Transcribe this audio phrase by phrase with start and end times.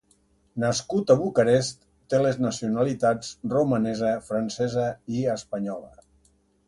[0.61, 4.87] Nascut a Bucarest, té les nacionalitats romanesa, francesa,
[5.19, 5.93] i espanyola.